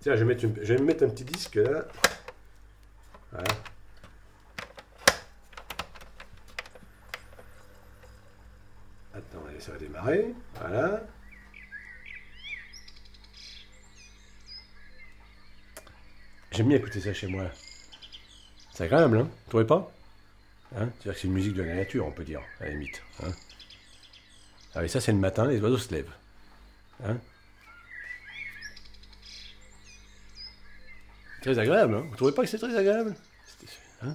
Tiens, 0.00 0.16
je 0.16 0.24
vais, 0.24 0.34
mettre 0.34 0.46
me 0.46 0.78
mettre 0.84 1.04
un 1.04 1.08
petit 1.08 1.24
disque 1.24 1.56
là. 1.56 1.86
Voilà. 3.32 3.48
Attends, 9.14 9.44
allez, 9.48 9.60
ça 9.60 9.72
va 9.72 9.78
démarrer. 9.78 10.34
Voilà. 10.60 11.02
J'aime 16.52 16.68
bien 16.68 16.78
écouter 16.78 17.00
ça 17.00 17.12
chez 17.12 17.26
moi. 17.26 17.44
C'est 18.72 18.84
agréable, 18.84 19.18
hein 19.18 19.28
Vous 19.44 19.50
trouvez 19.50 19.66
pas? 19.66 19.92
Hein? 20.76 20.88
C'est-à-dire 20.98 21.14
que 21.14 21.20
c'est 21.20 21.26
une 21.26 21.34
musique 21.34 21.54
de 21.54 21.62
la 21.62 21.74
nature, 21.74 22.06
on 22.06 22.12
peut 22.12 22.24
dire, 22.24 22.40
à 22.60 22.64
la 22.64 22.70
limite. 22.70 23.02
Hein 23.22 23.32
ah 24.74 24.80
oui, 24.82 24.88
ça 24.88 25.00
c'est 25.00 25.12
le 25.12 25.18
matin, 25.18 25.46
les 25.46 25.60
oiseaux 25.60 25.78
se 25.78 25.92
lèvent. 25.92 26.12
Hein 27.04 27.16
Très 31.48 31.58
agréable, 31.58 31.94
hein 31.94 32.06
Vous 32.10 32.16
trouvez 32.16 32.32
pas 32.32 32.42
que 32.42 32.48
c'est 32.48 32.58
très 32.58 32.76
agréable? 32.76 33.14
Hein? 34.02 34.14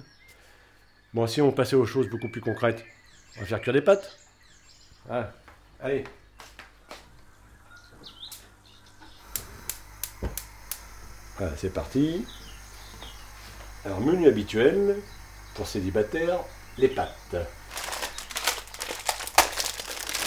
Bon, 1.12 1.26
si 1.26 1.42
on 1.42 1.50
passait 1.50 1.74
aux 1.74 1.84
choses 1.84 2.08
beaucoup 2.08 2.28
plus 2.28 2.40
concrètes, 2.40 2.84
on 3.36 3.40
va 3.40 3.46
faire 3.46 3.60
cuire 3.60 3.74
des 3.74 3.80
pâtes. 3.80 4.16
Ah, 5.10 5.32
allez. 5.80 6.04
Voilà, 11.36 11.56
c'est 11.56 11.74
parti. 11.74 12.24
Alors, 13.84 14.00
menu 14.00 14.28
habituel 14.28 15.02
pour 15.56 15.66
célibataires, 15.66 16.38
les 16.78 16.86
pâtes. 16.86 17.34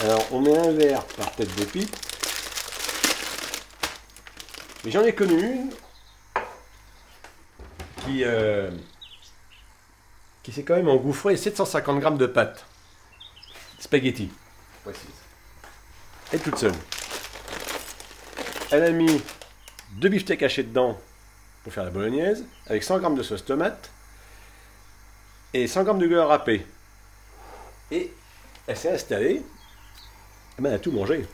Alors, 0.04 0.28
on 0.34 0.42
met 0.42 0.58
un 0.58 0.74
verre 0.74 1.06
par 1.06 1.32
tête 1.38 1.56
de 1.58 1.64
pipe. 1.64 1.96
Mais 4.84 4.92
j'en 4.92 5.04
ai 5.04 5.16
connu 5.16 5.40
une 5.40 5.72
qui, 8.08 8.24
euh, 8.24 8.70
qui 10.44 10.52
s'est 10.52 10.64
quand 10.64 10.76
même 10.76 10.90
engouffrée 10.90 11.36
750 11.36 12.00
grammes 12.00 12.18
de 12.18 12.26
pâtes. 12.26 12.66
Spaghetti, 13.80 14.32
précise. 14.84 15.10
Est 16.34 16.40
toute 16.40 16.58
seule. 16.58 16.74
Elle 18.72 18.84
a 18.84 18.92
mis 18.92 19.22
deux 19.92 20.10
beefsteaks 20.10 20.44
hachés 20.44 20.64
dedans 20.64 21.00
pour 21.64 21.74
faire 21.74 21.84
la 21.84 21.90
bolognaise, 21.90 22.44
avec 22.68 22.84
100 22.84 23.00
grammes 23.00 23.16
de 23.16 23.24
sauce 23.24 23.46
tomate 23.46 23.90
et 25.54 25.68
100 25.68 25.84
grammes 25.84 26.00
de 26.00 26.08
beurre 26.08 26.30
râpé. 26.30 26.66
Et 27.92 28.12
elle 28.68 28.78
s'est 28.78 28.92
installée, 28.92 29.42
eh 30.58 30.62
ben, 30.62 30.70
elle 30.70 30.76
a 30.76 30.80
tout 30.80 30.92
mangé. 30.92 31.26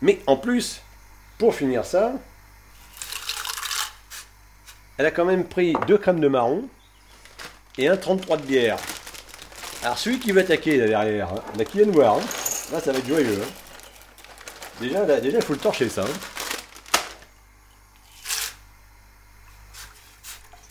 Mais 0.00 0.20
en 0.26 0.36
plus, 0.36 0.80
pour 1.38 1.54
finir 1.54 1.84
ça, 1.84 2.14
elle 4.98 5.06
a 5.06 5.10
quand 5.10 5.24
même 5.24 5.44
pris 5.44 5.74
2 5.86 5.98
crèmes 5.98 6.20
de 6.20 6.28
marron 6.28 6.68
et 7.78 7.88
un 7.88 7.96
33 7.96 8.36
de 8.38 8.42
bière. 8.42 8.78
Alors 9.82 9.98
celui 9.98 10.18
qui 10.18 10.32
veut 10.32 10.40
attaquer 10.40 10.76
là 10.78 10.86
derrière, 10.86 11.28
hein, 11.32 11.42
là, 11.58 11.64
qui 11.64 11.78
vient 11.78 11.86
de 11.86 11.92
voir, 11.92 12.16
hein, 12.16 12.20
là 12.72 12.80
ça 12.80 12.92
va 12.92 12.98
être 12.98 13.06
joyeux. 13.08 13.40
hein. 13.42 13.48
Déjà, 14.80 15.04
déjà, 15.20 15.38
il 15.38 15.44
faut 15.44 15.52
le 15.52 15.58
torcher 15.58 15.88
ça. 15.88 16.02
hein. 16.02 16.06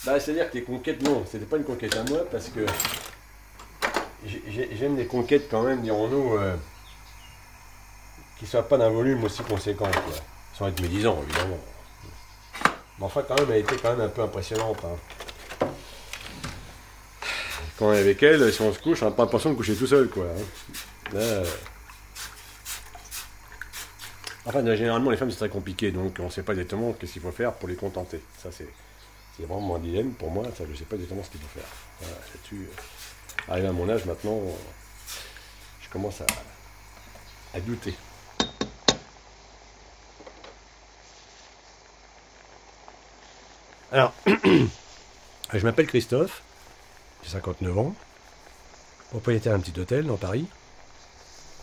Bah, 0.06 0.20
c'est-à-dire 0.20 0.50
que 0.50 0.56
les 0.58 0.64
conquêtes, 0.64 1.02
non, 1.02 1.24
c'était 1.30 1.46
pas 1.46 1.56
une 1.58 1.64
conquête 1.64 1.96
à 1.96 2.04
moi 2.04 2.20
parce 2.30 2.50
que 2.50 2.66
j'ai- 4.26 4.44
j'ai- 4.50 4.70
j'aime 4.76 4.98
les 4.98 5.06
conquêtes 5.06 5.48
quand 5.50 5.62
même, 5.64 5.82
dirons-nous, 5.82 6.36
euh, 6.38 6.56
qui 8.38 8.46
soient 8.46 8.68
pas 8.68 8.78
d'un 8.78 8.90
volume 8.90 9.24
aussi 9.24 9.42
conséquent, 9.44 9.90
quoi. 9.90 10.14
Sans 10.58 10.68
être 10.68 10.82
médisant, 10.82 11.22
évidemment. 11.24 11.58
Mais 13.00 13.06
enfin, 13.06 13.24
quand 13.28 13.36
même, 13.40 13.52
elle 13.52 13.62
était 13.62 13.78
quand 13.78 13.92
même 13.92 14.02
un 14.02 14.10
peu 14.10 14.22
impressionnante. 14.22 14.78
hein. 14.86 15.68
Quand 17.78 17.88
on 17.88 17.94
est 17.94 18.00
avec 18.00 18.22
elle, 18.22 18.54
si 18.54 18.62
on 18.62 18.72
se 18.74 18.80
couche, 18.80 19.02
on 19.02 19.06
n'a 19.06 19.12
pas 19.12 19.24
l'impression 19.24 19.50
de 19.52 19.56
coucher 19.56 19.76
tout 19.76 19.88
seul, 19.88 20.10
quoi. 20.10 20.26
hein. 20.26 21.16
Euh, 21.16 21.46
Enfin, 24.46 24.60
généralement, 24.76 25.10
les 25.10 25.16
femmes, 25.16 25.32
c'est 25.32 25.38
très 25.38 25.48
compliqué, 25.50 25.92
donc 25.92 26.18
on 26.20 26.26
ne 26.26 26.30
sait 26.30 26.44
pas 26.44 26.52
exactement 26.52 26.92
qu'est-ce 26.92 27.14
qu'il 27.14 27.22
faut 27.22 27.32
faire 27.32 27.54
pour 27.54 27.70
les 27.70 27.76
contenter. 27.76 28.20
Ça, 28.42 28.50
c'est 28.52 28.68
vraiment 29.40 29.78
un 29.78 29.80
dilemme 29.80 30.12
pour 30.12 30.30
moi. 30.32 30.44
Ça, 30.58 30.66
je 30.66 30.72
ne 30.72 30.76
sais 30.76 30.84
pas 30.84 30.96
exactement 30.96 31.24
ce 31.24 31.30
qu'il 31.30 31.40
faut 31.40 31.60
faire. 31.60 31.70
Là-dessus, 32.02 32.68
euh, 32.70 33.52
arrivé 33.52 33.68
à 33.68 33.72
mon 33.72 33.88
âge, 33.90 34.04
maintenant, 34.04 34.36
euh, 34.36 34.52
je 35.82 35.88
commence 35.90 36.20
à, 36.20 36.26
à 37.56 37.62
douter. 37.62 37.94
Alors, 43.94 44.12
je 44.26 45.60
m'appelle 45.60 45.86
Christophe, 45.86 46.42
j'ai 47.22 47.30
59 47.30 47.78
ans, 47.78 47.94
propriétaire 49.12 49.54
d'un 49.54 49.60
petit 49.60 49.80
hôtel 49.80 50.08
dans 50.08 50.18
Paris. 50.18 50.48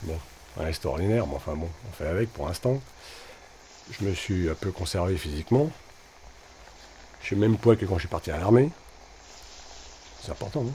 Bon, 0.02 0.16
un 0.60 0.68
extraordinaire, 0.68 1.26
mais 1.26 1.34
enfin 1.34 1.56
bon, 1.56 1.68
on 1.88 1.92
fait 1.92 2.06
avec 2.06 2.32
pour 2.32 2.46
l'instant. 2.46 2.80
Je 3.90 4.04
me 4.04 4.14
suis 4.14 4.48
un 4.48 4.54
peu 4.54 4.70
conservé 4.70 5.16
physiquement. 5.16 5.72
Je 7.20 7.26
suis 7.26 7.36
même 7.36 7.58
poids 7.58 7.74
que 7.74 7.84
quand 7.84 7.96
je 7.96 8.02
suis 8.02 8.08
parti 8.08 8.30
à 8.30 8.38
l'armée. 8.38 8.70
C'est 10.22 10.30
important, 10.30 10.62
non? 10.62 10.72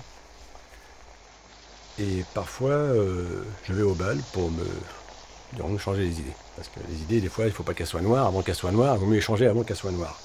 Et 2.00 2.26
parfois, 2.34 2.72
euh, 2.72 3.46
je 3.64 3.72
vais 3.72 3.84
au 3.84 3.94
bal 3.94 4.20
pour 4.34 4.52
me, 4.52 5.78
changer 5.78 6.02
les 6.02 6.20
idées. 6.20 6.36
Parce 6.58 6.68
que 6.68 6.82
les 6.90 7.02
idées, 7.04 7.22
des 7.22 7.30
fois, 7.30 7.46
il 7.46 7.52
ne 7.52 7.54
faut 7.54 7.64
pas 7.64 7.74
qu'elles 7.74 7.88
soient 7.88 8.02
noires. 8.02 8.28
Avant 8.28 8.42
qu'elles 8.42 8.56
soient 8.56 8.74
noires, 8.74 8.98
il 8.98 9.00
vaut 9.00 9.06
mieux 9.06 9.16
les 9.16 9.22
changer 9.22 9.48
avant 9.48 9.64
qu'elles 9.64 9.78
soient 9.78 9.92
noires. 9.92 10.20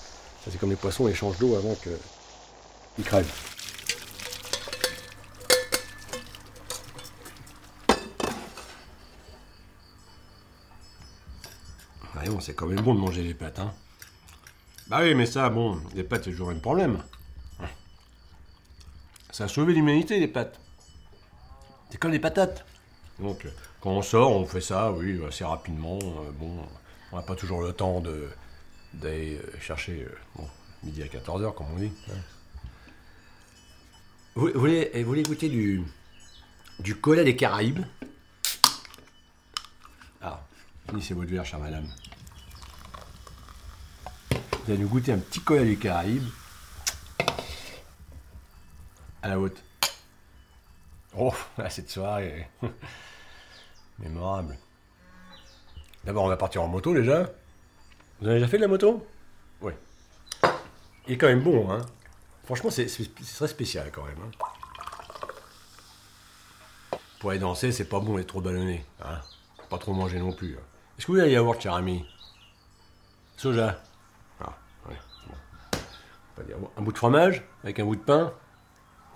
C'est 0.49 0.59
comme 0.59 0.71
les 0.71 0.77
poissons, 0.77 1.07
ils 1.09 1.15
changent 1.15 1.39
d'eau 1.39 1.55
avant 1.57 1.75
qu'ils 1.77 3.05
crèvent. 3.05 3.33
Ouais, 12.17 12.29
bon, 12.29 12.41
c'est 12.41 12.55
quand 12.55 12.67
même 12.67 12.81
bon 12.81 12.95
de 12.95 13.01
manger 13.01 13.23
les 13.23 13.35
pâtes, 13.35 13.59
hein. 13.59 13.73
Bah 14.89 15.01
oui, 15.03 15.15
mais 15.15 15.27
ça, 15.27 15.49
bon, 15.51 15.81
les 15.95 16.03
pâtes, 16.03 16.25
c'est 16.25 16.31
toujours 16.31 16.51
un 16.51 16.59
problème. 16.59 17.03
Ça 19.31 19.45
a 19.45 19.49
sauvé 19.49 19.73
l'humanité, 19.73 20.19
les 20.19 20.27
pâtes. 20.29 20.59
C'est 21.91 21.99
comme 21.99 22.11
les 22.11 22.19
patates. 22.19 22.65
Donc, 23.21 23.47
quand 23.81 23.91
on 23.91 24.03
sort, 24.03 24.33
on 24.33 24.45
fait 24.45 24.61
ça, 24.61 24.91
oui, 24.91 25.21
assez 25.27 25.45
rapidement. 25.45 25.99
euh, 26.03 26.31
bon, 26.33 26.59
on 27.13 27.17
n'a 27.17 27.23
pas 27.23 27.37
toujours 27.37 27.63
le 27.63 27.73
temps 27.73 28.01
de 28.01 28.29
d'aller 28.95 29.39
euh, 29.39 29.61
chercher, 29.61 30.05
euh, 30.05 30.19
bon, 30.37 30.49
midi 30.83 31.03
à 31.03 31.07
14h, 31.07 31.55
comme 31.55 31.67
on 31.73 31.79
dit. 31.79 31.93
Vous, 34.35 34.49
vous 34.53 34.61
voulez, 34.61 34.91
vous 34.95 35.09
voulez 35.09 35.23
goûter 35.23 35.49
du, 35.49 35.83
du 36.79 36.97
cola 36.97 37.25
des 37.25 37.37
Caraïbes? 37.37 37.85
Ah, 40.23 40.43
finissez 40.89 41.15
votre 41.15 41.31
verre, 41.31 41.45
chère 41.45 41.59
madame. 41.59 41.87
Vous 44.31 44.71
allez 44.73 44.79
nous 44.79 44.89
goûter 44.89 45.13
un 45.13 45.19
petit 45.19 45.41
cola 45.41 45.65
des 45.65 45.77
Caraïbes. 45.77 46.29
À 49.23 49.29
la 49.29 49.39
haute. 49.39 49.63
Oh, 51.17 51.35
cette 51.69 51.91
soirée. 51.91 52.49
est 52.63 52.67
Mémorable. 53.99 54.59
D'abord, 56.05 56.25
on 56.25 56.29
va 56.29 56.37
partir 56.37 56.63
en 56.63 56.69
moto 56.69 56.95
déjà. 56.95 57.31
Vous 58.21 58.27
avez 58.27 58.37
déjà 58.37 58.49
fait 58.49 58.57
de 58.59 58.63
la 58.63 58.69
moto? 58.69 59.07
Oui. 59.63 59.73
Il 61.07 61.15
est 61.15 61.19
quand 61.19 61.27
même 61.29 61.43
bon, 61.43 61.71
hein. 61.71 61.81
Franchement, 62.45 62.71
c'est 62.71 62.87
très 62.87 63.49
spécial 63.49 63.91
quand 63.93 64.05
même. 64.05 64.19
hein. 64.27 64.31
Pour 67.21 67.31
aller 67.31 67.39
danser, 67.39 67.71
c'est 67.73 67.85
pas 67.85 68.01
bon 68.01 68.17
d'être 68.17 68.29
trop 68.29 68.41
ballonné. 68.41 68.85
Hein. 69.03 69.21
Pas 69.69 69.79
trop 69.79 69.93
manger 69.93 70.19
non 70.19 70.33
plus. 70.33 70.57
hein. 70.57 70.63
Est-ce 70.99 71.07
que 71.07 71.13
vous 71.13 71.19
voulez 71.19 71.29
un 71.31 71.33
yaourt, 71.33 71.61
cher 71.61 71.75
ami? 71.75 72.05
Soja? 73.37 73.81
Ah, 74.41 74.53
ouais. 74.89 74.97
bon. 75.27 75.35
On 76.37 76.41
va 76.41 76.47
dire, 76.47 76.57
Un 76.77 76.83
bout 76.83 76.93
de 76.93 76.99
fromage 76.99 77.43
avec 77.63 77.79
un 77.79 77.85
bout 77.85 77.97
de 77.97 78.01
pain 78.03 78.33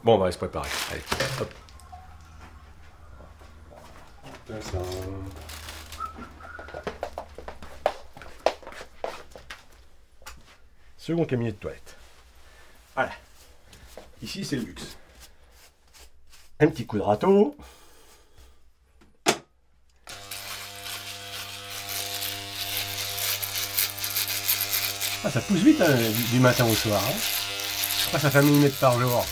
Bon, 0.02 0.14
on 0.16 0.18
va 0.18 0.30
se 0.32 0.38
préparer. 0.38 0.68
Allez, 0.90 1.02
hop. 1.40 1.54
Ça. 4.60 4.78
Second 11.06 11.26
cabinet 11.26 11.52
de 11.52 11.56
toilette. 11.56 11.96
Voilà. 12.94 13.12
Ici, 14.22 14.42
c'est 14.42 14.56
le 14.56 14.62
luxe. 14.62 14.96
Un 16.58 16.68
petit 16.68 16.86
coup 16.86 16.96
de 16.96 17.02
râteau. 17.02 17.54
Ah, 25.22 25.30
ça 25.30 25.42
pousse 25.42 25.58
vite 25.58 25.78
hein, 25.82 25.94
du, 26.30 26.40
matin 26.40 26.64
au 26.64 26.74
soir. 26.74 27.02
hein. 27.06 27.12
Je 27.98 28.06
crois 28.06 28.18
que 28.18 28.22
ça 28.22 28.30
fait 28.30 28.38
un 28.38 28.42
millimètre 28.42 28.78
par 28.78 28.98
jour. 28.98 29.26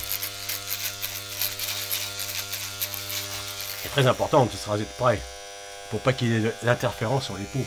C'est 3.82 3.88
très 3.88 4.06
important 4.06 4.44
de 4.44 4.50
se 4.50 4.68
raser 4.68 4.84
de 4.84 4.90
près. 4.98 5.18
Pour 5.90 6.00
pas 6.00 6.12
qu'il 6.12 6.28
y 6.28 6.34
ait 6.34 6.40
de 6.40 6.52
l'interférence 6.64 7.24
sur 7.24 7.38
les 7.38 7.44
peaux. 7.44 7.64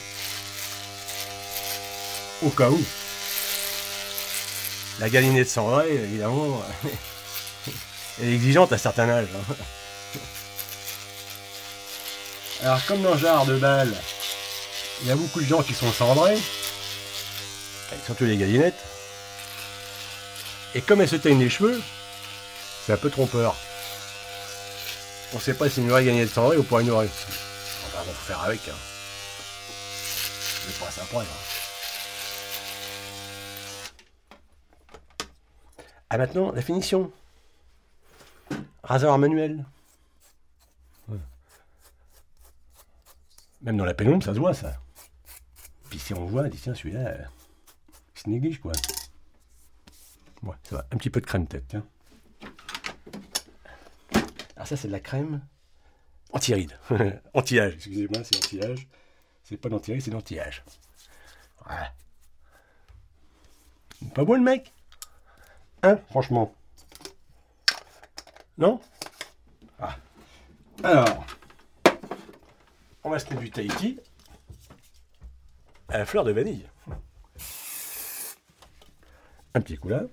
Au 2.44 2.52
cas 2.52 2.70
où. 2.70 2.80
La 5.00 5.10
galinette 5.10 5.50
cendrée, 5.50 5.94
évidemment, 5.94 6.64
elle 8.22 8.30
est 8.30 8.34
exigeante 8.34 8.72
à 8.72 8.78
certains 8.78 9.10
âges. 9.10 9.28
hein. 9.36 9.56
Alors, 12.62 12.86
comme 12.86 13.02
dans 13.02 13.18
Genre 13.18 13.46
de 13.46 13.58
balle, 13.58 13.94
il 15.02 15.08
y 15.08 15.12
a 15.12 15.16
beaucoup 15.16 15.42
de 15.42 15.46
gens 15.46 15.62
qui 15.62 15.74
sont 15.74 15.92
cendrés, 15.92 16.38
surtout 18.06 18.24
les 18.26 18.38
galinettes. 18.38 18.82
Et 20.74 20.82
comme 20.82 21.02
elles 21.02 21.10
se 21.10 21.18
teignent 21.18 21.40
les 21.40 21.50
cheveux, 21.50 21.82
c'est 22.86 22.94
un 22.94 22.98
peu 22.98 23.10
trompeur. 23.10 23.56
On 25.34 25.40
sait 25.40 25.54
pas 25.54 25.70
si 25.70 25.82
une 25.82 25.90
vraie 25.90 26.06
galinette 26.06 26.34
cendrée 26.34 26.58
ou 26.58 26.64
pas 26.64 26.82
une 26.82 26.90
vraie. 26.90 27.08
Enfin, 27.08 28.00
on 28.02 28.12
va 28.12 28.14
faire 28.14 28.42
avec. 28.42 28.62
Hein. 28.70 28.76
Après. 31.02 31.20
Hein. 31.20 31.65
Ah 36.16 36.18
maintenant, 36.18 36.54
la 36.54 36.62
finition. 36.62 37.12
Rasoir 38.84 39.18
manuel. 39.18 39.66
Ouais. 41.10 41.18
Même 43.64 43.76
dans 43.76 43.84
la 43.84 43.94
pénombre, 43.94 44.24
ça 44.24 44.34
se 44.34 44.40
voit 44.40 44.54
ça. 44.54 44.82
Puis 45.90 46.00
si 46.00 46.14
on 46.14 46.26
voit, 46.26 46.44
on 46.44 46.48
dit 46.48 46.58
tiens 46.58 46.74
celui-là, 46.74 47.02
euh, 47.02 47.26
il 48.16 48.22
se 48.22 48.30
néglige 48.30 48.62
quoi. 48.62 48.72
Ouais, 50.44 50.56
ça 50.64 50.78
va. 50.78 50.86
Un 50.90 50.96
petit 50.96 51.10
peu 51.10 51.20
de 51.20 51.26
crème 51.26 51.48
tête, 51.48 51.66
tiens. 51.68 51.86
Alors 54.56 54.68
ça 54.70 54.78
c'est 54.78 54.88
de 54.88 54.94
la 54.94 55.02
crème 55.02 55.42
anti-ride. 56.32 56.80
anti-âge, 57.34 57.74
excusez-moi, 57.74 58.24
c'est 58.24 58.38
anti-âge. 58.38 58.88
C'est 59.44 59.58
pas 59.58 59.68
l'anti-ride, 59.68 60.02
c'est 60.02 60.12
l'anti-âge. 60.12 60.64
Ouais. 61.70 61.92
Pas 64.14 64.24
beau 64.24 64.36
le 64.36 64.42
mec? 64.44 64.72
Hein, 65.86 66.00
franchement 66.10 66.52
Non? 68.58 68.82
Ah. 69.78 69.96
Alors, 70.84 71.28
on 73.04 73.12
va 73.12 73.20
se 73.20 73.30
mettre 73.30 73.42
du 73.42 73.52
Tahiti 73.52 74.00
à 75.90 76.00
la 76.00 76.06
fleur 76.08 76.24
de 76.24 76.32
vanille. 76.32 76.66
Un 79.54 79.62
petit 79.62 79.78
coup 79.78 79.90
là. 79.90 80.06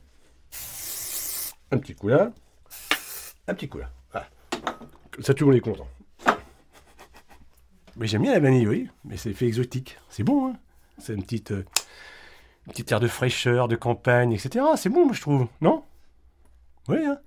Un 1.71 1.79
petit 1.79 1.95
coup 1.95 2.09
là. 2.09 2.33
Un 3.49 3.55
petit 3.55 3.71
coup 3.71 3.79
là. 3.79 3.91
Comme 5.11 5.25
ça, 5.25 5.33
tout 5.33 5.45
le 5.45 5.53
monde 5.53 5.57
est 5.57 5.61
content. 5.61 5.89
Mais 7.97 8.07
j'aime 8.07 8.23
bien 8.23 8.33
la 8.33 8.41
vanille, 8.41 8.67
oui. 8.67 8.91
Mais 9.07 9.17
c'est 9.17 9.33
fait 9.33 9.47
exotique. 9.47 9.97
C'est 10.11 10.23
bon, 10.23 10.49
hein 10.49 10.57
C'est 10.99 11.15
une 11.15 11.23
petite, 11.23 11.53
euh, 11.53 11.65
une 12.67 12.73
petite 12.73 12.93
air 12.93 13.01
de 13.01 13.09
fraîcheur, 13.09 13.69
de 13.69 13.77
campagne, 13.77 14.33
etc. 14.33 14.65
C'est 14.77 14.89
bon, 14.89 15.07
moi, 15.07 15.15
je 15.15 15.21
trouve. 15.21 15.47
Non? 15.61 15.85
Oui, 16.89 16.99
hein 17.05 17.19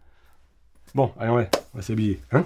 Bon, 0.94 1.12
allez, 1.20 1.32
ouais, 1.32 1.50
on 1.74 1.78
va 1.78 1.84
s'habiller, 1.84 2.22
hein 2.32 2.46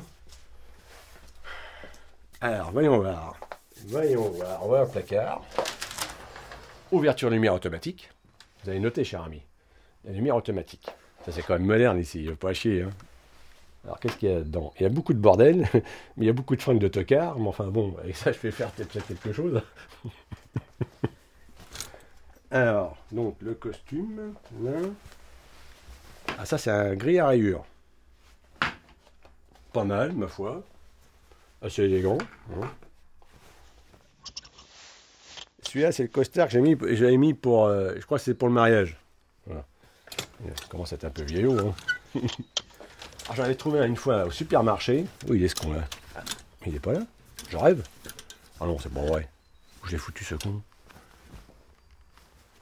Alors, 2.41 2.71
voyons 2.71 2.97
voir. 2.97 3.36
Voyons 3.88 4.30
voir. 4.30 4.65
On 4.65 4.69
va 4.69 4.83
au 4.83 4.88
placard. 4.88 5.44
Ouverture 6.91 7.30
lumière 7.30 7.53
automatique. 7.53 8.09
Vous 8.63 8.69
avez 8.69 8.80
noté, 8.80 9.03
cher 9.03 9.24
ami. 9.24 9.42
La 10.06 10.12
lumière 10.12 10.35
automatique. 10.35 10.88
Ça, 11.25 11.31
c'est 11.31 11.44
quand 11.44 11.53
même 11.53 11.65
moderne 11.65 12.00
ici. 12.00 12.21
Il 12.21 12.30
ne 12.30 12.33
pas 12.33 12.53
chier, 12.53 12.83
hein 12.83 12.89
alors 13.85 14.00
qu'est-ce 14.00 14.18
qu'il 14.18 14.30
y 14.30 14.33
a 14.33 14.39
dedans? 14.39 14.74
Il 14.80 14.83
y 14.83 14.85
a 14.85 14.89
beaucoup 14.89 15.13
de 15.13 15.19
bordel, 15.19 15.68
mais 15.74 15.81
il 16.18 16.25
y 16.25 16.30
a 16.30 16.33
beaucoup 16.33 16.56
de 16.56 16.62
fringues 16.62 16.80
de 16.80 16.88
tocard. 16.88 17.39
Mais 17.39 17.47
enfin 17.47 17.68
bon, 17.68 17.95
avec 18.01 18.15
ça, 18.15 18.31
je 18.31 18.39
vais 18.39 18.51
faire 18.51 18.71
peut-être 18.71 19.07
quelque 19.07 19.31
chose. 19.31 19.62
Alors, 22.51 22.98
donc 23.12 23.36
le 23.42 23.54
costume, 23.54 24.34
là. 24.62 24.72
Ah 26.38 26.46
ça 26.46 26.57
c'est 26.57 26.72
un 26.72 26.96
gris 26.96 27.19
à 27.19 27.28
rayures. 27.28 27.66
Pas 29.74 29.84
mal, 29.84 30.13
ma 30.13 30.28
foi. 30.28 30.63
Assez 31.62 31.84
élégant. 31.84 32.18
hein. 32.56 32.68
Celui-là 35.63 35.92
c'est 35.92 36.04
le 36.04 36.10
costard 36.10 36.48
que 36.48 36.57
mis, 36.57 36.75
j'avais 36.96 37.18
mis 37.18 37.34
pour, 37.36 37.66
euh, 37.66 37.94
je 37.98 38.06
crois 38.06 38.18
que 38.18 38.24
c'est 38.24 38.34
pour 38.34 38.48
le 38.48 38.54
mariage. 38.54 38.98
Voilà. 39.45 39.63
Il 40.44 40.68
commence 40.69 40.92
à 40.94 40.95
être 40.95 41.04
un 41.06 41.10
peu 41.12 41.22
vieillot. 41.24 41.60
Hein. 41.60 41.74
Alors, 42.16 43.36
j'en 43.36 43.44
avais 43.44 43.56
trouvé 43.56 43.80
un 43.80 43.86
une 43.86 43.95
fois 43.98 44.25
au 44.25 44.31
supermarché. 44.31 45.06
Où 45.28 45.36
il 45.36 45.44
est 45.44 45.50
ce 45.50 45.56
con 45.56 45.74
là 45.74 45.84
Ah, 46.16 46.24
Il 46.66 46.75
est 46.75 46.80
pas 46.80 46.94
là 46.94 47.02
Je 47.50 47.57
rêve 47.57 47.84
Ah 48.60 48.66
non, 48.66 48.80
c'est 48.80 48.92
pas 48.92 49.02
vrai. 49.02 49.30
Où 49.84 49.88
j'ai 49.88 49.98
foutu 49.98 50.24
ce 50.24 50.36
con 50.36 50.62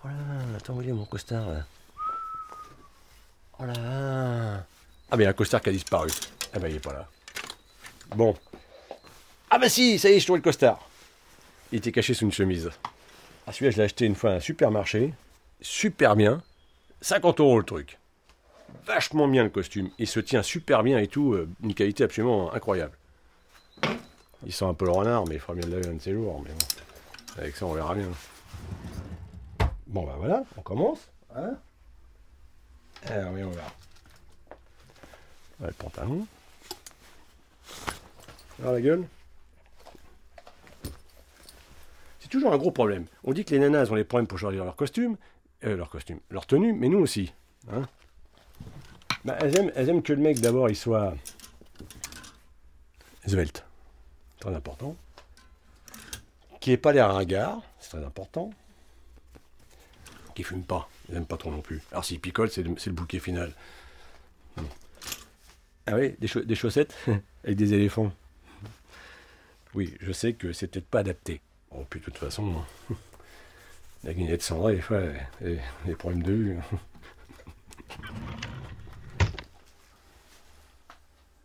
Oh 0.07 0.09
là, 0.09 0.57
attends, 0.57 0.73
où 0.75 0.81
il 0.81 0.89
est 0.89 0.93
mon 0.93 1.05
costard 1.05 1.47
là 1.49 1.65
Oh 3.59 3.65
là 3.65 4.63
Ah 5.11 5.17
mais 5.17 5.23
il 5.23 5.23
y 5.23 5.27
a 5.27 5.29
un 5.31 5.33
costard 5.33 5.61
qui 5.61 5.69
a 5.69 5.71
disparu. 5.71 6.09
Ah 6.53 6.59
ben 6.59 6.69
il 6.69 6.75
est 6.75 6.79
pas 6.79 6.93
là. 6.93 7.07
Bon. 8.15 8.35
Ah 9.49 9.59
bah 9.59 9.69
si, 9.69 9.99
ça 9.99 10.09
y 10.09 10.13
est, 10.13 10.19
je 10.19 10.25
trouve 10.25 10.37
le 10.37 10.41
costard. 10.41 10.79
Il 11.71 11.79
était 11.79 11.91
caché 11.91 12.13
sous 12.13 12.23
une 12.23 12.31
chemise. 12.31 12.69
Ah 13.45 13.51
celui-là, 13.51 13.71
je 13.71 13.77
l'ai 13.77 13.83
acheté 13.83 14.05
une 14.05 14.15
fois 14.15 14.31
à 14.31 14.33
un 14.35 14.39
supermarché. 14.39 15.13
Super 15.61 16.15
bien. 16.15 16.41
50 17.01 17.39
euros 17.39 17.59
le 17.59 17.65
truc 17.65 17.97
vachement 18.85 19.27
bien 19.27 19.43
le 19.43 19.49
costume. 19.49 19.89
Il 19.99 20.07
se 20.07 20.19
tient 20.19 20.41
super 20.41 20.83
bien 20.83 20.97
et 20.97 21.07
tout, 21.07 21.33
euh, 21.33 21.47
une 21.63 21.73
qualité 21.73 22.03
absolument 22.03 22.53
incroyable. 22.53 22.93
Il 24.45 24.53
sent 24.53 24.65
un 24.65 24.73
peu 24.73 24.85
le 24.85 24.91
renard, 24.91 25.25
mais 25.27 25.35
il 25.35 25.41
fera 25.41 25.53
bien 25.53 25.67
de 25.67 25.75
laver 25.75 25.89
un 25.89 25.93
de 25.93 26.01
ces 26.01 26.13
jours. 26.13 26.41
Mais 26.43 26.51
bon, 26.51 27.41
avec 27.41 27.55
ça, 27.55 27.65
on 27.65 27.73
verra 27.73 27.95
bien. 27.95 28.07
Bon, 29.97 30.05
bah 30.05 30.15
voilà, 30.19 30.43
on 30.55 30.61
commence. 30.61 31.09
Hein 31.35 31.57
Alors, 33.07 33.31
verra. 33.31 33.51
Ouais, 35.59 35.67
le 35.69 35.73
pantalon. 35.73 36.27
Alors, 38.59 38.73
la 38.73 38.81
gueule. 38.81 39.07
C'est 42.19 42.29
toujours 42.29 42.53
un 42.53 42.59
gros 42.59 42.69
problème. 42.69 43.07
On 43.23 43.33
dit 43.33 43.43
que 43.43 43.55
les 43.55 43.59
nanas 43.59 43.89
ont 43.89 43.95
des 43.95 44.03
problèmes 44.03 44.27
pour 44.27 44.37
choisir 44.37 44.63
leur 44.65 44.75
costume, 44.75 45.17
euh, 45.63 45.75
leur 45.75 45.89
costume, 45.89 46.19
leur 46.29 46.45
tenue, 46.45 46.73
mais 46.73 46.89
nous 46.89 46.99
aussi. 46.99 47.33
Hein 47.73 47.81
bah, 49.25 49.35
elles, 49.39 49.57
aiment, 49.57 49.71
elles 49.73 49.89
aiment 49.89 50.03
que 50.03 50.13
le 50.13 50.21
mec 50.21 50.39
d'abord 50.41 50.69
il 50.69 50.75
soit 50.75 51.15
svelte, 53.25 53.65
très 54.39 54.53
important. 54.53 54.95
Qui 56.59 56.69
n'ait 56.69 56.77
pas 56.77 56.91
l'air 56.91 57.11
ringard, 57.11 57.63
c'est 57.79 57.97
très 57.97 58.05
important. 58.05 58.51
Qui 60.37 60.43
fume 60.43 60.61
pas, 60.61 60.87
ils 61.09 61.15
n'aiment 61.15 61.25
pas 61.25 61.37
trop 61.37 61.49
non 61.49 61.61
plus. 61.61 61.81
Alors 61.91 62.05
s'il 62.05 62.19
picole, 62.19 62.51
c'est 62.51 62.61
le, 62.61 62.91
bouquet 62.91 63.17
final. 63.17 63.51
Ah 65.87 65.95
oui, 65.95 66.13
des, 66.19 66.27
cha- 66.27 66.41
des 66.43 66.53
chaussettes 66.53 66.95
avec 67.43 67.57
des 67.57 67.73
éléphants. 67.73 68.11
Oui, 69.73 69.95
je 69.99 70.11
sais 70.11 70.33
que 70.33 70.53
c'est 70.53 70.67
peut-être 70.67 70.85
pas 70.85 70.99
adapté. 70.99 71.41
Bon, 71.71 71.87
puis 71.89 72.01
de 72.01 72.05
toute 72.05 72.17
façon, 72.17 72.53
la 74.03 74.13
cendrée, 74.39 74.75
des 74.75 74.81
fois, 74.81 74.99
elle- 74.99 75.27
elle- 75.41 75.63
des 75.87 75.95
problèmes 75.95 76.21
de 76.21 76.33
vue. 76.33 76.57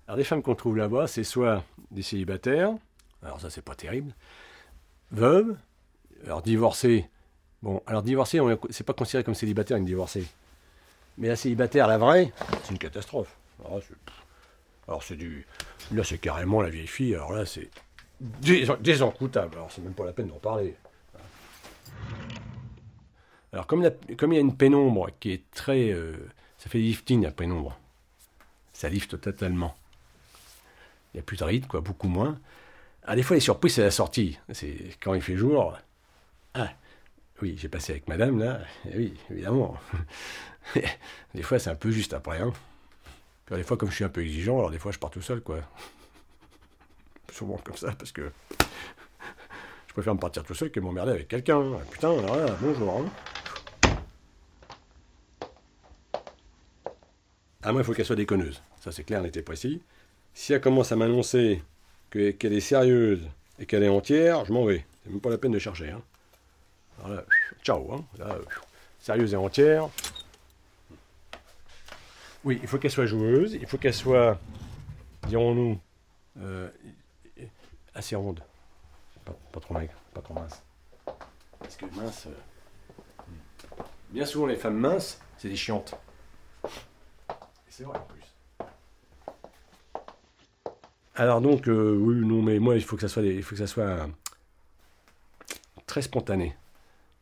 Alors, 0.07 0.19
les 0.19 0.25
femmes 0.25 0.43
qu'on 0.43 0.55
trouve 0.55 0.77
là-bas, 0.77 1.07
c'est 1.07 1.25
soit 1.25 1.65
des 1.93 2.03
célibataires, 2.03 2.73
alors 3.23 3.41
ça, 3.41 3.49
c'est 3.49 3.63
pas 3.63 3.75
terrible, 3.75 4.13
veuves, 5.13 5.57
alors 6.27 6.43
divorcées. 6.43 7.09
Bon, 7.63 7.83
alors 7.87 8.03
divorcée, 8.03 8.41
on- 8.41 8.59
c'est 8.71 8.85
pas 8.85 8.93
considéré 8.93 9.23
comme 9.25 9.35
célibataire 9.35 9.77
une 9.77 9.85
divorcée. 9.85 10.27
Mais 11.19 11.29
la 11.29 11.37
célibataire, 11.37 11.87
la 11.87 11.99
vraie, 11.99 12.33
c'est 12.65 12.73
une 12.73 12.79
catastrophe. 12.79 13.37
Alors, 13.65 13.81
c'est, 13.87 13.95
alors, 14.89 15.03
c'est 15.03 15.17
du. 15.17 15.47
Là, 15.93 16.03
c'est 16.05 16.19
carrément 16.19 16.61
la 16.63 16.71
vieille 16.71 16.87
fille, 16.87 17.15
alors 17.15 17.33
là, 17.33 17.47
c'est 17.47 17.71
dés- 18.21 18.67
désencoutable. 18.81 19.55
Alors, 19.57 19.71
c'est 19.71 19.83
même 19.83 19.95
pas 19.95 20.05
la 20.05 20.13
peine 20.13 20.29
d'en 20.29 20.39
parler. 20.39 20.75
Alors, 23.53 23.67
comme, 23.67 23.89
comme 24.17 24.33
il 24.33 24.37
y 24.37 24.39
a 24.39 24.41
une 24.43 24.57
pénombre 24.57 25.11
qui 25.21 25.33
est 25.33 25.43
très. 25.53 25.91
euh, 25.91 26.17
ça 26.59 26.69
fait 26.71 26.79
lifting, 26.79 27.23
la 27.23 27.31
pénombre. 27.31 27.79
Ça 28.73 28.89
lifte 28.89 29.21
totalement. 29.21 29.77
Il 31.13 31.19
n'y 31.19 31.21
a 31.21 31.23
plus 31.23 31.37
de 31.37 31.45
rides, 31.45 31.67
quoi, 31.67 31.81
beaucoup 31.81 32.09
moins. 32.09 32.39
Ah, 33.05 33.15
des 33.15 33.23
fois, 33.23 33.37
les 33.37 33.41
surprises, 33.41 33.75
c'est 33.75 33.83
la 33.83 33.91
sortie. 33.91 34.39
C'est 34.53 34.97
quand 35.03 35.13
il 35.15 35.21
fait 35.21 35.37
jour. 35.37 35.77
Ah, 36.55 36.71
oui, 37.41 37.57
j'ai 37.59 37.69
passé 37.69 37.93
avec 37.93 38.09
madame, 38.09 38.39
là. 38.39 38.61
Eh 38.93 38.97
oui, 38.97 39.15
évidemment. 39.31 39.77
des 41.35 41.43
fois, 41.43 41.59
c'est 41.59 41.71
un 41.71 41.75
peu 41.75 41.91
juste 41.91 42.13
après. 42.13 42.39
Hein. 42.41 42.53
Des 43.51 43.63
fois, 43.65 43.77
comme 43.77 43.91
je 43.91 43.97
suis 43.97 44.05
un 44.05 44.09
peu 44.09 44.23
exigeant, 44.23 44.59
alors 44.59 44.71
des 44.71 44.79
fois, 44.79 44.93
je 44.93 44.99
pars 44.99 45.11
tout 45.11 45.21
seul, 45.23 45.41
quoi. 45.41 45.59
Souvent 47.33 47.57
comme 47.59 47.77
ça, 47.77 47.93
parce 47.93 48.13
que 48.13 48.31
je 49.89 49.93
préfère 49.93 50.15
me 50.15 50.21
partir 50.21 50.45
tout 50.45 50.55
seul 50.55 50.71
que 50.71 50.81
m'emmerder 50.81 51.13
avec 51.13 51.29
quelqu'un. 51.29 51.63
Ah, 51.75 51.83
Putain, 51.91 52.11
alors 52.19 52.37
là, 52.37 52.47
bonjour. 52.61 53.01
Hein. 53.01 53.91
Ah, 57.63 57.73
moi, 57.73 57.83
il 57.83 57.85
faut 57.85 57.93
qu'elle 57.93 58.05
soit 58.07 58.17
déconneuse. 58.17 58.63
Ça, 58.81 58.91
c'est 58.93 59.05
clair, 59.05 59.21
on 59.23 59.25
était 59.25 59.43
précis. 59.43 59.83
Si 60.35 60.53
elle 60.53 60.61
commence 60.61 60.93
à 60.93 60.97
m'annoncer 60.97 61.63
que- 62.11 62.31
qu'elle 62.33 62.53
est 62.55 62.61
sérieuse 62.61 63.29
et 63.59 63.67
qu'elle 63.67 63.83
est 63.83 63.89
entière, 63.89 64.45
je 64.45 64.53
m'en 64.53 64.65
vais. 64.65 64.85
C'est 65.05 65.11
même 65.11 65.21
pas 65.21 65.31
la 65.31 65.39
peine 65.39 65.53
de 65.53 65.59
chercher. 65.59 65.91
Hein. 65.91 66.03
Alors 67.03 67.17
là, 67.17 67.25
ciao. 67.63 67.93
Hein. 67.93 68.05
Là, 68.19 68.37
sérieuse 69.01 69.35
et 69.35 69.37
entière. 69.37 69.89
Oui, 72.45 72.59
il 72.63 72.69
faut 72.69 72.79
qu'elle 72.79 72.91
soit 72.91 73.07
joueuse, 73.07 73.55
il 73.55 73.67
faut 73.67 73.79
qu'elle 73.79 73.95
soit, 73.95 74.39
dirons-nous, 75.29 75.79
euh, 76.41 76.69
assez 77.95 78.17
ronde. 78.17 78.43
Pas, 79.25 79.35
pas 79.53 79.61
trop 79.61 79.75
maigre, 79.75 79.93
pas 80.13 80.21
trop 80.23 80.35
mince. 80.35 80.61
Parce 81.61 81.77
que 81.77 81.87
mince. 81.95 82.27
euh, 82.27 83.83
bien 84.11 84.27
souvent, 84.27 84.47
les 84.47 84.57
femmes 84.57 84.79
minces, 84.79 85.21
c'est 85.39 85.49
des 85.49 85.57
chiantes. 85.57 85.95
Et 86.65 87.71
c'est 87.71 87.85
vrai 87.85 87.97
en 87.99 88.03
plus. 88.07 88.67
Alors 91.15 91.41
donc, 91.41 91.69
euh, 91.69 91.95
oui, 91.97 92.17
non, 92.27 92.43
mais 92.43 92.59
moi, 92.59 92.75
il 92.75 92.83
faut 92.83 92.97
que 92.97 93.03
ça 93.03 93.09
soit, 93.09 93.23
des- 93.23 93.35
il 93.35 93.43
faut 93.45 93.55
que 93.55 93.61
ça 93.61 93.67
soit 93.69 94.09
très 95.87 96.03
spontané. 96.03 96.57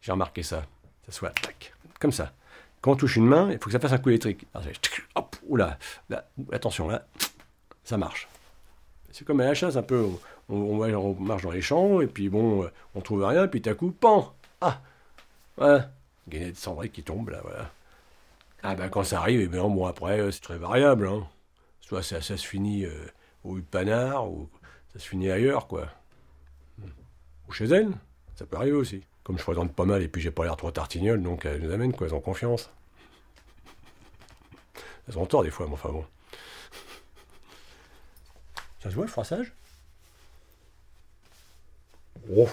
J'ai 0.01 0.13
remarqué 0.13 0.43
ça. 0.43 0.65
Ça 1.07 1.13
soit 1.13 1.31
tac, 1.31 1.73
comme 1.99 2.13
ça. 2.13 2.33
Quand 2.81 2.93
on 2.93 2.97
touche 2.97 3.17
une 3.17 3.27
main, 3.27 3.51
il 3.51 3.59
faut 3.59 3.67
que 3.67 3.73
ça 3.73 3.81
fasse 3.81 3.93
un 3.93 3.99
coup 3.99 4.09
électrique. 4.09 4.47
Alors, 4.55 4.69
hop, 5.17 5.37
oula, 5.47 5.79
là, 6.09 6.27
attention, 6.53 6.89
là, 6.89 7.05
ça 7.85 7.99
marche. 7.99 8.29
C'est 9.11 9.25
comme 9.25 9.41
à 9.41 9.45
la 9.45 9.55
chasse, 9.55 9.77
un 9.77 9.83
peu. 9.83 10.07
On, 10.49 11.15
marche 11.15 11.43
dans 11.43 11.51
les 11.51 11.61
champs, 11.61 12.01
et 12.01 12.07
puis 12.07 12.29
bon, 12.29 12.65
euh, 12.65 12.71
on 12.95 13.01
trouve 13.01 13.25
rien, 13.25 13.47
puis 13.49 13.63
tout 13.63 13.71
à 13.71 13.75
coup, 13.75 13.93
pan 13.93 14.35
Ah 14.61 14.81
Voilà. 15.57 15.91
Gainette 16.29 16.55
de 16.55 16.59
cendrée 16.59 16.89
qui 16.89 17.03
tombe, 17.03 17.29
là, 17.29 17.41
voilà. 17.43 17.71
Ah 18.63 18.75
ben 18.75 18.89
quand 18.89 19.05
ça 19.05 19.21
arrive, 19.21 19.41
et 19.41 19.49
bien 19.49 19.63
bon, 19.69 19.87
après, 19.87 20.21
euh, 20.21 20.31
c'est 20.31 20.41
très 20.41 20.59
variable. 20.59 21.09
Hein. 21.09 21.27
Soit 21.81 22.03
ça, 22.03 22.21
se 22.21 22.35
finit 22.35 22.85
euh, 22.85 23.07
au 23.45 23.59
panard, 23.59 24.31
ou 24.31 24.49
ça 24.93 24.99
se 24.99 25.09
finit 25.09 25.31
ailleurs, 25.31 25.67
quoi. 25.67 25.89
Ou 27.49 27.53
chez 27.53 27.67
elle, 27.67 27.91
ça 28.35 28.47
peut 28.47 28.57
arriver 28.57 28.77
aussi. 28.77 29.03
Comme 29.25 29.39
je 29.39 29.43
fréquente 29.43 29.75
pas 29.75 29.85
mal, 29.85 30.03
et 30.03 30.09
puis 30.09 30.23
j'ai 30.23 30.31
pas 30.31 30.45
l'air 30.45 30.57
trop 30.57 30.71
tartignole, 30.71 31.23
donc 31.23 31.45
elles 31.45 31.61
nous 31.63 31.73
amènent, 31.73 31.93
quoi, 31.93 32.07
elles 32.07 32.15
ont 32.15 32.21
confiance. 32.21 32.71
Elles 35.09 35.19
ont 35.19 35.27
tort 35.27 35.43
des 35.43 35.51
fois, 35.51 35.67
mais 35.67 35.75
enfin 35.75 35.91
bon. 35.91 36.05
Ça 38.83 38.91
se 38.91 38.95
voit 38.95 39.05
le 39.05 39.11
froissage? 39.11 39.53
Oh. 42.35 42.49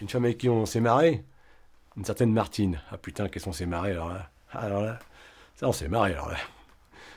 Une 0.00 0.08
femme 0.08 0.24
avec 0.24 0.38
qui 0.38 0.48
on 0.48 0.64
s'est 0.64 0.80
marré, 0.80 1.22
une 1.96 2.04
certaine 2.04 2.32
Martine. 2.32 2.80
Ah 2.90 2.96
putain, 2.96 3.28
qu'est-ce 3.28 3.44
qu'on 3.44 3.52
s'est 3.52 3.66
marré 3.66 3.90
alors 3.90 4.08
là 4.08 4.30
Alors 4.52 4.80
là, 4.80 4.98
ça 5.56 5.68
on 5.68 5.72
s'est 5.72 5.88
marré 5.88 6.14
alors 6.14 6.30
là. 6.30 6.38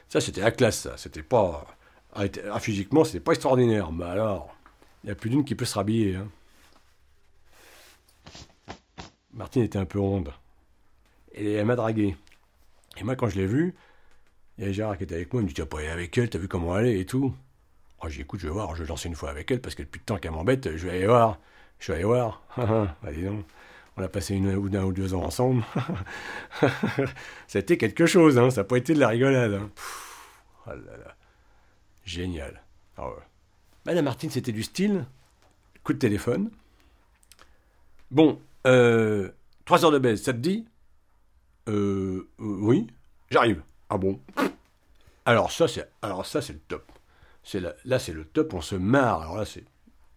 Ça 0.10 0.20
c'était 0.20 0.42
la 0.42 0.52
classe, 0.52 0.80
ça. 0.80 0.98
C'était 0.98 1.24
pas. 1.24 1.66
Ah, 2.14 2.24
ah, 2.52 2.60
physiquement, 2.60 3.04
c'était 3.04 3.20
pas 3.20 3.32
extraordinaire, 3.32 3.92
mais 3.92 4.06
alors, 4.06 4.54
il 5.04 5.08
n'y 5.08 5.12
a 5.12 5.16
plus 5.16 5.30
d'une 5.30 5.44
qui 5.44 5.56
peut 5.56 5.66
se 5.66 5.76
rhabiller. 5.76 6.16
Hein. 6.16 6.28
Martine 9.34 9.64
était 9.64 9.80
un 9.80 9.86
peu 9.86 10.00
ronde. 10.00 10.32
Et 11.34 11.54
elle 11.54 11.66
m'a 11.66 11.76
dragué. 11.76 12.16
Et 12.98 13.04
moi, 13.04 13.16
quand 13.16 13.28
je 13.28 13.36
l'ai 13.36 13.48
vue, 13.48 13.74
il 14.58 14.62
y 14.62 14.64
avait 14.66 14.74
Gérard 14.74 14.98
qui 14.98 15.04
était 15.04 15.16
avec 15.16 15.34
moi, 15.34 15.42
il 15.42 15.46
me 15.46 15.50
dit, 15.50 15.56
tu 15.56 15.62
vas 15.62 15.68
pas 15.68 15.80
aller 15.80 15.90
avec 15.90 16.18
elle, 16.18 16.30
t'as 16.30 16.38
vu 16.38 16.48
comment 16.48 16.78
elle 16.78 16.88
est 16.88 17.00
et 17.00 17.06
tout. 17.06 17.34
Oh, 18.02 18.08
j'ai 18.08 18.18
dit, 18.18 18.22
écoute, 18.22 18.40
je 18.40 18.48
vais 18.48 18.54
voir, 18.54 18.76
je 18.76 18.84
vais 18.84 18.90
lancer 18.90 19.10
une 19.10 19.16
fois 19.16 19.30
avec 19.32 19.50
elle, 19.50 19.62
parce 19.62 19.76
que 19.76 19.82
depuis 19.82 20.00
le 20.00 20.06
temps 20.06 20.18
qu'elle 20.18 20.32
m'embête, 20.32 20.76
je 20.76 20.88
vais 20.88 20.98
aller 20.98 21.08
voir. 21.08 21.40
Je 21.80 21.92
vais 21.92 21.96
aller 21.96 22.06
voir. 22.06 22.44
bah 22.58 23.12
dis 23.12 23.26
on 23.96 24.02
a 24.02 24.08
passé 24.08 24.36
une 24.36 24.56
ou 24.56 24.92
deux 24.92 25.14
ans 25.14 25.24
ensemble. 25.24 25.64
ça 27.48 27.58
a 27.58 27.60
été 27.60 27.78
quelque 27.78 28.06
chose, 28.06 28.38
hein, 28.38 28.50
ça 28.50 28.62
n'a 28.62 28.64
pas 28.64 28.78
été 28.78 28.94
de 28.94 29.00
la 29.00 29.10
rigolade. 29.10 29.54
hein. 29.54 29.70
Oh 30.66 30.72
là 30.72 30.98
là. 30.98 31.16
Génial. 32.04 32.64
Ah 32.98 33.08
ouais. 33.08 33.16
Madame 33.86 34.06
Martine, 34.06 34.30
c'était 34.30 34.52
du 34.52 34.64
style. 34.64 35.06
Coup 35.84 35.94
de 35.94 36.00
téléphone. 36.00 36.50
Bon, 38.12 38.40
euh, 38.66 39.30
3 39.66 39.86
heures 39.86 39.92
de 39.92 40.00
baisse, 40.00 40.24
ça 40.24 40.34
te 40.34 40.38
dit? 40.38 40.66
Euh, 41.68 42.30
euh, 42.40 42.58
Oui, 42.62 42.88
j'arrive. 43.30 43.62
Ah 43.90 43.98
bon? 43.98 44.20
Alors 45.26 45.52
ça, 45.52 45.68
c'est 45.68 45.90
le 46.54 46.60
top. 46.68 46.92
C'est 47.44 47.60
là, 47.60 48.00
c'est 48.00 48.14
le 48.14 48.24
top, 48.26 48.54
on 48.54 48.62
se 48.62 48.76
marre. 48.76 49.22
Alors 49.22 49.38
là, 49.38 49.46
c'est 49.46 49.66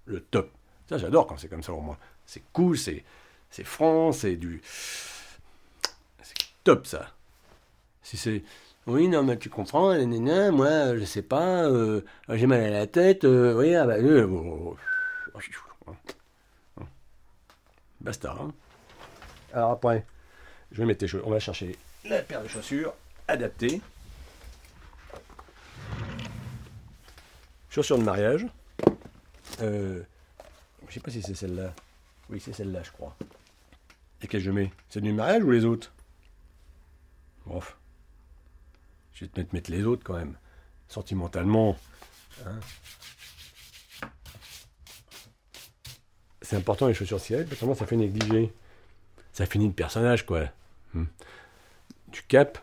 le 0.04 0.20
top. 0.20 0.50
Ça, 0.88 0.99
j'adore 0.99 1.26
quand 1.26 1.37
c'est 1.37 1.49
comme 1.49 1.62
ça 1.62 1.73
pour 1.73 1.82
moi. 1.82 1.99
C'est 2.25 2.42
cool, 2.52 2.78
c'est 2.78 3.04
c'est 3.50 3.64
franc, 3.64 4.12
c'est 4.12 4.37
du 4.37 4.61
c'est 6.23 6.35
top 6.64 6.87
ça. 6.87 7.14
Si 8.02 8.16
c'est 8.16 8.44
oui, 8.87 9.09
non, 9.09 9.23
mais 9.23 9.37
tu 9.38 9.50
comprends, 9.50 9.93
nanana, 9.95 10.50
moi, 10.50 10.97
je 10.97 11.05
sais 11.05 11.23
pas, 11.23 11.64
euh, 11.64 12.02
j'ai 12.28 12.47
mal 12.47 12.61
à 12.61 12.71
la 12.71 12.87
tête, 12.87 13.25
euh, 13.25 13.55
oui, 13.59 13.75
ah 13.75 13.85
bah, 13.85 13.95
euh, 13.95 14.26
oh, 14.26 14.76
oh. 15.35 16.83
Basta. 18.00 18.37
Hein. 18.40 18.52
Alors 19.52 19.73
après, 19.73 20.07
je 20.71 20.78
vais 20.78 20.87
mettre 20.87 21.07
chaussures. 21.07 21.26
On 21.26 21.31
va 21.31 21.40
chercher 21.40 21.76
la 22.05 22.23
paire 22.23 22.43
de 22.43 22.49
chaussures 22.49 22.95
adaptée. 23.26 23.81
Chaussures 27.69 27.99
de 27.99 28.05
mariage. 28.05 28.47
Euh, 29.62 30.02
je 30.88 30.95
sais 30.95 31.00
pas 31.00 31.11
si 31.11 31.23
c'est 31.23 31.35
celle-là. 31.35 31.75
Oui, 32.31 32.38
c'est 32.40 32.52
celle-là, 32.52 32.83
je 32.83 32.93
crois. 32.93 33.16
Et 34.23 34.28
que 34.28 34.38
je 34.38 34.50
mets 34.50 34.71
C'est 34.88 35.00
du 35.00 35.12
mariage 35.12 35.43
ou 35.43 35.50
les 35.50 35.64
autres? 35.64 35.93
Bof. 37.47 37.76
Je 39.16 39.25
vais 39.25 39.44
te 39.44 39.56
mettre, 39.56 39.70
les 39.70 39.82
autres 39.85 40.04
quand 40.04 40.14
même. 40.14 40.37
Sentimentalement. 40.88 41.76
hein. 42.44 42.61
C'est 46.42 46.56
important 46.56 46.87
les 46.87 46.94
chaussures 46.94 47.18
cirées, 47.18 47.44
parce 47.44 47.58
que 47.61 47.75
ça 47.75 47.87
fait 47.87 47.96
négliger. 47.96 48.52
Ça 49.32 49.46
finit 49.46 49.66
le 49.66 49.73
personnage, 49.73 50.25
quoi. 50.26 50.44
Hmm. 50.92 51.06
Du 52.08 52.23
cap 52.23 52.58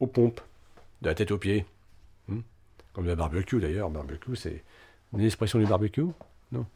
aux 0.00 0.06
pompes, 0.06 0.40
de 1.02 1.08
la 1.08 1.14
tête 1.14 1.30
aux 1.30 1.38
pieds. 1.38 1.66
Hmm. 2.28 2.40
Comme 2.94 3.04
le 3.04 3.14
barbecue 3.14 3.60
d'ailleurs. 3.60 3.90
Barbecue, 3.90 4.36
c'est 4.36 4.64
une 5.12 5.20
expression 5.20 5.58
du 5.58 5.66
barbecue 5.66 6.06
Non? 6.50 6.66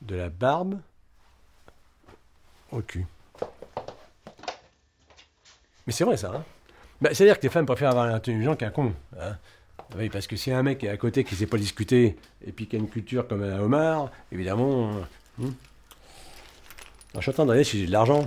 De 0.00 0.14
la 0.14 0.30
barbe 0.30 0.80
au 2.70 2.80
cul. 2.82 3.04
Mais 5.86 5.92
c'est 5.92 6.04
vrai 6.04 6.16
ça, 6.16 6.32
hein 6.34 6.44
bah, 7.04 7.10
C'est-à-dire 7.12 7.38
que 7.38 7.42
les 7.42 7.50
femmes 7.50 7.66
préfèrent 7.66 7.90
avoir 7.90 8.06
un 8.06 8.14
intelligent 8.14 8.56
qu'un 8.56 8.70
con. 8.70 8.94
Hein 9.20 9.36
oui, 9.98 10.08
parce 10.08 10.26
que 10.26 10.36
si 10.36 10.50
un 10.50 10.62
mec 10.62 10.82
est 10.82 10.88
à 10.88 10.96
côté 10.96 11.22
qui 11.22 11.36
sait 11.36 11.46
pas 11.46 11.58
discuter 11.58 12.16
et 12.46 12.52
puis 12.52 12.66
qui 12.66 12.76
a 12.76 12.78
une 12.78 12.88
culture 12.88 13.28
comme 13.28 13.42
un 13.42 13.60
homard, 13.60 14.10
évidemment. 14.32 14.90
Alors, 15.38 15.52
je 17.16 17.20
suis 17.20 17.30
en 17.40 17.46
train 17.46 17.62
si 17.62 17.80
j'ai 17.80 17.86
de 17.86 17.92
l'argent. 17.92 18.26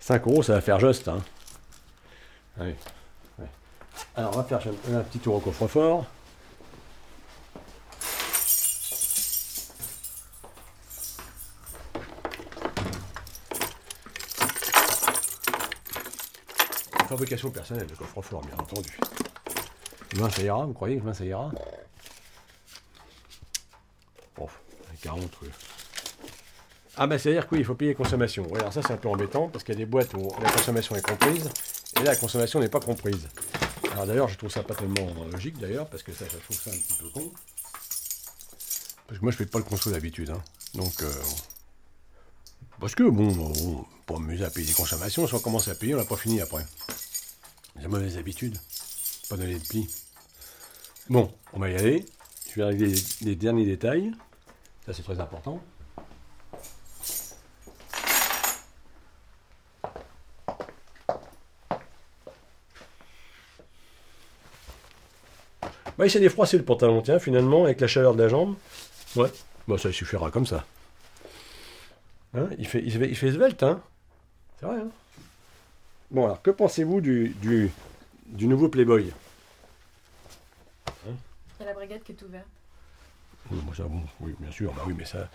5 0.00 0.26
euros, 0.26 0.42
ça 0.42 0.54
va 0.54 0.60
faire 0.62 0.80
juste. 0.80 1.08
Hein. 1.08 1.20
Alors, 4.16 4.32
on 4.34 4.38
va 4.38 4.44
faire 4.44 4.60
un 4.92 5.02
petit 5.02 5.18
tour 5.18 5.34
au 5.34 5.40
coffre-fort. 5.40 6.06
Fabrication 17.10 17.50
personnelle, 17.50 17.88
le 17.90 17.96
coffre-fort, 17.96 18.40
bien 18.42 18.56
entendu. 18.56 18.88
20, 20.14 20.30
ça 20.30 20.42
ira, 20.42 20.64
vous 20.64 20.72
croyez 20.72 20.96
que 20.96 21.02
20, 21.02 21.12
ça 21.12 21.24
ira? 21.24 21.50
Bon, 24.36 24.46
40. 25.02 25.20
oui. 25.42 25.48
Ah 26.96 27.08
bah 27.08 27.18
c'est-à-dire 27.18 27.48
que 27.48 27.56
oui, 27.56 27.62
il 27.62 27.64
faut 27.64 27.74
payer 27.74 27.96
consommation. 27.96 28.46
Alors 28.54 28.72
ça 28.72 28.82
c'est 28.82 28.92
un 28.92 28.96
peu 28.96 29.08
embêtant 29.08 29.48
parce 29.48 29.64
qu'il 29.64 29.74
y 29.74 29.76
a 29.76 29.80
des 29.80 29.86
boîtes 29.86 30.14
où 30.14 30.30
la 30.40 30.52
consommation 30.52 30.94
est 30.94 31.02
comprise 31.02 31.50
et 31.96 32.04
là 32.04 32.12
la 32.12 32.16
consommation 32.16 32.60
n'est 32.60 32.68
pas 32.68 32.78
comprise. 32.78 33.26
Alors 33.92 34.06
d'ailleurs 34.06 34.28
je 34.28 34.38
trouve 34.38 34.50
ça 34.50 34.62
pas 34.62 34.76
tellement 34.76 35.08
logique 35.32 35.58
d'ailleurs 35.58 35.88
parce 35.88 36.04
que 36.04 36.12
ça 36.12 36.26
je 36.30 36.36
trouve 36.36 36.60
ça 36.60 36.70
un 36.70 36.74
petit 36.74 36.94
peu 37.02 37.08
con. 37.08 37.32
Parce 39.08 39.18
que 39.18 39.24
moi 39.24 39.32
je 39.32 39.36
fais 39.36 39.46
pas 39.46 39.58
le 39.58 39.64
conso 39.64 39.90
d'habitude. 39.90 40.30
hein. 40.30 40.40
Donc 40.74 41.02
euh, 41.02 41.12
parce 42.80 42.94
que 42.94 43.02
bon, 43.02 43.84
pour 44.06 44.18
m'amuser 44.18 44.44
à 44.44 44.50
payer 44.50 44.66
des 44.66 44.72
consommations, 44.72 45.26
si 45.26 45.34
on 45.34 45.38
commence 45.38 45.68
à 45.68 45.74
payer, 45.74 45.94
on 45.94 45.98
n'a 45.98 46.04
pas 46.04 46.16
fini 46.16 46.40
après. 46.40 46.64
La 47.80 47.88
mauvaise 47.88 48.16
habitude. 48.16 48.56
Pas 49.28 49.36
donner 49.36 49.58
de 49.58 49.66
pli. 49.66 49.88
Bon, 51.08 51.32
on 51.52 51.60
va 51.60 51.70
y 51.70 51.76
aller. 51.76 52.06
Je 52.48 52.56
vais 52.56 52.64
régler 52.64 52.88
les, 52.88 53.26
les 53.26 53.36
derniers 53.36 53.66
détails. 53.66 54.12
Ça 54.86 54.92
c'est 54.94 55.02
très 55.02 55.20
important. 55.20 55.62
Bah, 65.96 66.06
il 66.06 66.10
s'est 66.10 66.18
défroissé 66.18 66.56
le 66.56 66.64
pantalon, 66.64 67.02
tiens, 67.02 67.18
finalement, 67.18 67.64
avec 67.64 67.78
la 67.78 67.86
chaleur 67.86 68.14
de 68.14 68.22
la 68.22 68.30
jambe. 68.30 68.56
Ouais, 69.16 69.30
bah, 69.68 69.76
ça 69.76 69.92
suffira 69.92 70.30
comme 70.30 70.46
ça. 70.46 70.64
Hein, 72.34 72.48
il, 72.58 72.66
fait, 72.66 72.82
il, 72.82 72.92
fait, 72.92 73.08
il 73.08 73.16
fait 73.16 73.32
svelte, 73.32 73.62
hein 73.62 73.82
C'est 74.58 74.66
vrai, 74.66 74.78
hein 74.78 74.88
Bon, 76.10 76.24
alors, 76.24 76.42
que 76.42 76.50
pensez-vous 76.50 77.00
du, 77.00 77.30
du, 77.40 77.70
du 78.26 78.46
nouveau 78.46 78.68
Playboy? 78.68 79.12
Il 81.06 81.12
y 81.60 81.62
a 81.62 81.66
la 81.66 81.74
brigade 81.74 82.02
qui 82.02 82.12
est 82.12 82.22
ouverte. 82.22 82.46
Oui, 83.50 83.58
moi, 83.64 83.74
ça, 83.74 83.84
bon, 83.84 84.02
oui, 84.20 84.34
bien 84.38 84.50
sûr, 84.50 84.72
bah 84.72 84.82
oui, 84.86 84.94
mais 84.96 85.04
ça. 85.04 85.28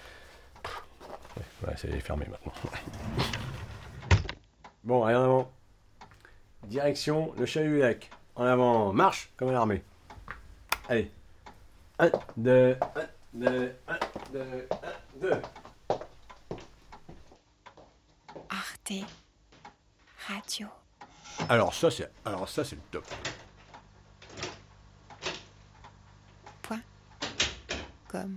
Ouais, 1.38 1.68
ouais, 1.68 1.74
c'est 1.78 2.00
fermé 2.00 2.26
maintenant. 2.30 2.54
Bon, 4.84 5.04
allez 5.04 5.18
en 5.18 5.24
avant. 5.24 5.52
Direction 6.64 7.34
le 7.38 7.46
chalut 7.46 7.76
du 7.76 7.80
lac. 7.80 8.10
En 8.36 8.46
avant, 8.46 8.94
marche 8.94 9.32
comme 9.38 9.50
à 9.50 9.54
l'armée. 9.54 9.84
Allez. 10.90 11.12
1, 12.00 12.12
2, 12.38 12.78
1, 12.82 13.02
2, 13.34 13.76
1, 13.88 14.00
2, 14.34 14.68
1, 14.72 14.78
2. 15.22 15.32
Arte 18.88 19.04
Radio. 20.28 20.68
Alors 21.50 21.74
ça 21.74 21.90
c'est 21.90 22.12
alors 22.24 22.48
ça 22.48 22.64
c'est 22.64 22.76
le 22.76 22.82
top. 22.92 23.06
Point. 26.62 26.82
Comme. 28.08 28.36